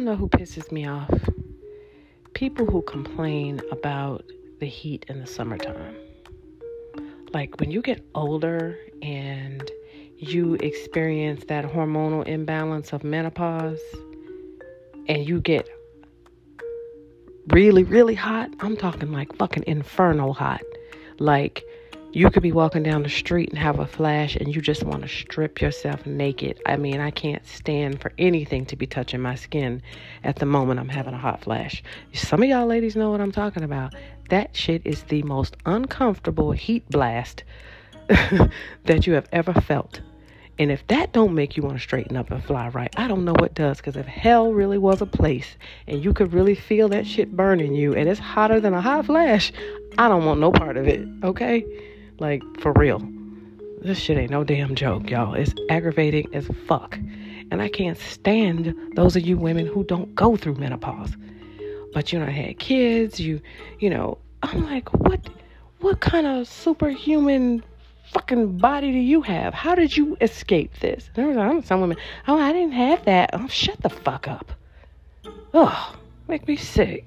know 0.00 0.16
who 0.16 0.28
pisses 0.28 0.72
me 0.72 0.86
off? 0.86 1.12
People 2.34 2.66
who 2.66 2.82
complain 2.82 3.60
about 3.70 4.24
the 4.60 4.66
heat 4.66 5.04
in 5.08 5.20
the 5.20 5.26
summertime. 5.26 5.94
Like 7.32 7.58
when 7.60 7.70
you 7.70 7.82
get 7.82 8.04
older 8.14 8.78
and 9.02 9.70
you 10.16 10.54
experience 10.54 11.44
that 11.48 11.64
hormonal 11.64 12.26
imbalance 12.26 12.92
of 12.92 13.04
menopause 13.04 13.80
and 15.06 15.28
you 15.28 15.40
get 15.40 15.68
really, 17.48 17.84
really 17.84 18.14
hot, 18.14 18.50
I'm 18.60 18.76
talking 18.76 19.12
like 19.12 19.34
fucking 19.36 19.64
infernal 19.66 20.32
hot. 20.32 20.62
Like 21.18 21.62
you 22.14 22.30
could 22.30 22.44
be 22.44 22.52
walking 22.52 22.84
down 22.84 23.02
the 23.02 23.08
street 23.08 23.48
and 23.48 23.58
have 23.58 23.80
a 23.80 23.86
flash 23.86 24.36
and 24.36 24.54
you 24.54 24.62
just 24.62 24.84
want 24.84 25.02
to 25.02 25.08
strip 25.08 25.60
yourself 25.60 26.06
naked. 26.06 26.60
I 26.64 26.76
mean, 26.76 27.00
I 27.00 27.10
can't 27.10 27.44
stand 27.44 28.00
for 28.00 28.12
anything 28.18 28.66
to 28.66 28.76
be 28.76 28.86
touching 28.86 29.20
my 29.20 29.34
skin 29.34 29.82
at 30.22 30.36
the 30.36 30.46
moment 30.46 30.78
I'm 30.78 30.88
having 30.88 31.12
a 31.12 31.18
hot 31.18 31.42
flash. 31.42 31.82
Some 32.12 32.44
of 32.44 32.48
y'all 32.48 32.66
ladies 32.66 32.94
know 32.94 33.10
what 33.10 33.20
I'm 33.20 33.32
talking 33.32 33.64
about. 33.64 33.96
That 34.28 34.54
shit 34.54 34.82
is 34.84 35.02
the 35.02 35.24
most 35.24 35.56
uncomfortable 35.66 36.52
heat 36.52 36.88
blast 36.88 37.42
that 38.08 39.06
you 39.08 39.14
have 39.14 39.28
ever 39.32 39.52
felt. 39.52 40.00
And 40.56 40.70
if 40.70 40.86
that 40.86 41.12
don't 41.12 41.34
make 41.34 41.56
you 41.56 41.64
want 41.64 41.78
to 41.78 41.82
straighten 41.82 42.16
up 42.16 42.30
and 42.30 42.44
fly 42.44 42.68
right, 42.68 42.94
I 42.96 43.08
don't 43.08 43.24
know 43.24 43.34
what 43.40 43.54
does. 43.54 43.78
Because 43.78 43.96
if 43.96 44.06
hell 44.06 44.52
really 44.52 44.78
was 44.78 45.02
a 45.02 45.06
place 45.06 45.56
and 45.88 46.04
you 46.04 46.14
could 46.14 46.32
really 46.32 46.54
feel 46.54 46.88
that 46.90 47.08
shit 47.08 47.36
burning 47.36 47.74
you 47.74 47.92
and 47.92 48.08
it's 48.08 48.20
hotter 48.20 48.60
than 48.60 48.72
a 48.72 48.80
hot 48.80 49.06
flash, 49.06 49.52
I 49.98 50.06
don't 50.08 50.24
want 50.24 50.38
no 50.38 50.52
part 50.52 50.76
of 50.76 50.86
it. 50.86 51.08
Okay? 51.24 51.64
Like, 52.18 52.42
for 52.60 52.72
real. 52.72 53.02
This 53.82 53.98
shit 53.98 54.16
ain't 54.16 54.30
no 54.30 54.44
damn 54.44 54.74
joke, 54.74 55.10
y'all. 55.10 55.34
It's 55.34 55.54
aggravating 55.68 56.34
as 56.34 56.48
fuck. 56.66 56.98
And 57.50 57.60
I 57.60 57.68
can't 57.68 57.98
stand 57.98 58.74
those 58.94 59.16
of 59.16 59.26
you 59.26 59.36
women 59.36 59.66
who 59.66 59.84
don't 59.84 60.14
go 60.14 60.36
through 60.36 60.54
menopause. 60.54 61.12
But 61.92 62.12
you 62.12 62.18
know, 62.18 62.26
had 62.26 62.58
kids, 62.58 63.20
you 63.20 63.40
you 63.78 63.90
know, 63.90 64.18
I'm 64.42 64.64
like, 64.64 64.92
what 64.92 65.28
what 65.80 66.00
kind 66.00 66.26
of 66.26 66.48
superhuman 66.48 67.62
fucking 68.12 68.58
body 68.58 68.90
do 68.90 68.98
you 68.98 69.22
have? 69.22 69.52
How 69.54 69.74
did 69.74 69.96
you 69.96 70.16
escape 70.20 70.72
this? 70.80 71.10
There 71.14 71.26
was 71.28 71.66
some 71.66 71.80
women, 71.80 71.98
oh, 72.26 72.38
I 72.38 72.52
didn't 72.52 72.72
have 72.72 73.04
that. 73.04 73.30
Oh, 73.32 73.46
shut 73.48 73.80
the 73.82 73.90
fuck 73.90 74.28
up. 74.28 74.52
Oh, 75.52 75.94
make 76.26 76.48
me 76.48 76.56
sick. 76.56 77.06